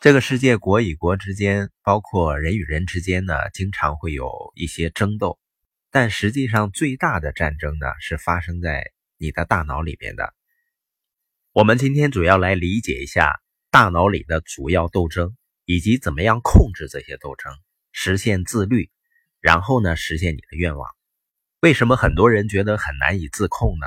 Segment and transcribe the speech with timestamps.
[0.00, 5.38] 这个世界国与国之间，包括人与人之间呢，经常会有一些争斗，
[5.90, 8.82] 但实际上最大的战争呢，是发生在
[9.18, 10.32] 你的大脑里面的。
[11.52, 15.36] 我们今天主要来理解一下大脑里的主要斗争，
[15.66, 17.52] 以及怎么样控制这些斗争，
[17.92, 18.90] 实现自律，
[19.38, 20.88] 然后呢，实现你的愿望。
[21.60, 23.86] 为什么很多人觉得很难以自控呢？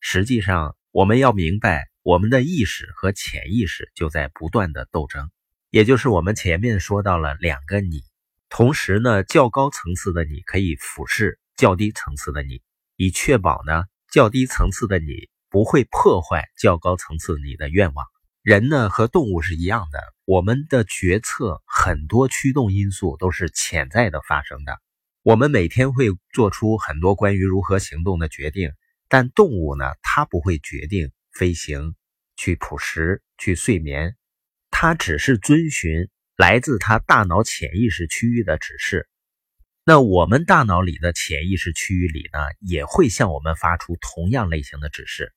[0.00, 5.30] 实际上，我们要明白，我们的意识和潜意识就在不断的斗争，
[5.70, 8.02] 也就是我们前面说到了两个你。
[8.48, 12.60] 同时呢，较高层次的你可以俯视较低层次的你，
[12.96, 18.04] 以确保呢较低层次的你不会破坏较高层次你的愿望。
[18.42, 24.80] 人呢和动物是一样的，我们的决策很多驱动因素都是潜在的发生的。
[25.22, 28.72] 我们每天会做出很多关于如何行动的决定，
[29.08, 29.84] 但动物呢？
[30.02, 31.94] 它不会决定飞行、
[32.36, 34.16] 去捕食、去睡眠，
[34.70, 39.08] 它只是遵循来自它大脑潜意识区域的指示。
[39.84, 45.32] 那我们大脑里的潜意识区域里呢，也会向我们发出同样类型的指示。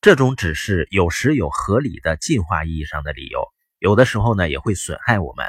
[0.00, 3.44] 这种指示有时有合理的进化意义上的理由，
[3.78, 5.46] 有的时候呢，也会损害我们。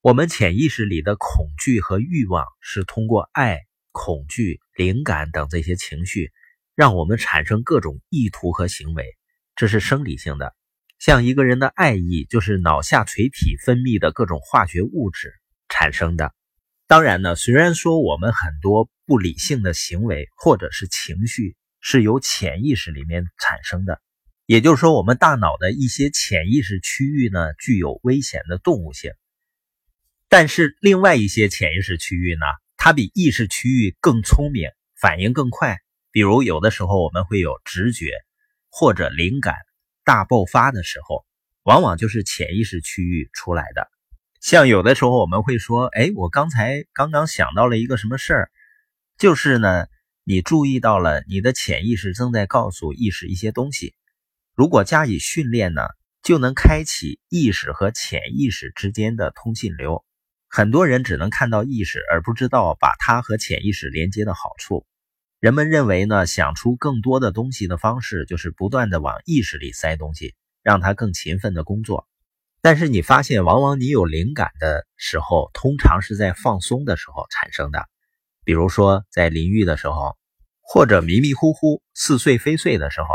[0.00, 3.60] 我们潜意识里的恐惧和欲望是通过爱、
[3.92, 6.32] 恐惧、灵感等这些情绪，
[6.74, 9.16] 让我们产生各种意图和行为，
[9.54, 10.54] 这是生理性的。
[10.98, 15.32] 像一个人的爱意，就是脑下垂体分泌的各种化学物质
[15.68, 16.34] 产生的。
[16.86, 24.00] 当然呢，虽然说我们很多不理性的行为或者是情绪是由潜意识里面产生的，
[24.46, 29.12] 也就是说，我们大脑的一些潜意识区域呢，具有危险的动物性。
[30.28, 32.40] 但是另外一些潜意识区域呢，
[32.76, 35.78] 它比意识区域更聪明，反应更快。
[36.10, 38.10] 比如有的时候我们会有直觉
[38.70, 39.54] 或者灵感
[40.06, 41.26] 大爆发的时候，
[41.64, 43.90] 往往就是潜意识区域出来的。
[44.40, 48.50] 像有的时候我们会说：“哎，我刚才刚刚想到了一个什么事儿。”
[49.18, 49.88] 就是呢，
[50.22, 53.96] 你注意到了你的潜意识正在告诉意识一些东西。
[54.54, 55.82] 如果加以训练呢，
[56.22, 60.04] 就能开启意识和潜意识之间的通信流。
[60.48, 64.86] 很多人只能看到意识，而不知道把它和潜意识连接的好处。
[65.46, 72.08] 人们认为呢，想出更多的东西的方式就是不断的往意识里塞东西，让它更勤奋的工作。
[72.60, 77.86] 但是你发现，往往你有灵感的时候，通常是在放松的时候产生的。
[78.44, 80.16] 比如说在淋浴的时候，
[80.62, 83.06] 或者迷迷糊糊似睡非睡的时候，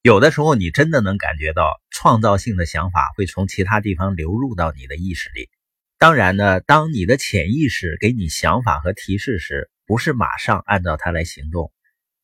[0.00, 5.50] 有的时候你真的能感觉到创造性的想法会从其他地方流入到你的意识里。
[5.98, 11.70] 当然呢，当你的潜意识给你想法和提示时，不是马上按照它来行动，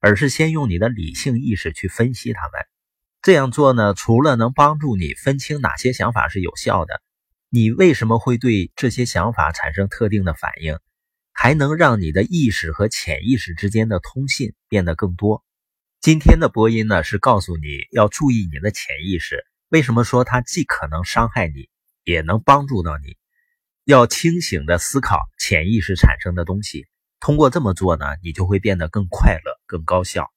[0.00, 2.66] 而是先用你的理性意识去分析它们。
[3.22, 7.02] 这样做呢，除了能帮助你分清哪些想法是有效的，
[7.50, 10.78] 你为什么会对这些想法产生特定的反应，
[11.32, 15.44] 还能让你的意识和潜意识之间的通信变得更多。
[16.00, 19.44] 今天的播音呢，是告诉你要注意你的潜意识。
[19.68, 21.68] 为什么说它既可能伤害你，
[22.04, 23.18] 也能帮助到你？
[23.84, 26.86] 要清醒的思考潜意识产生的东西，
[27.20, 30.32] 通过这么做呢，你就会变得更快乐、更高效。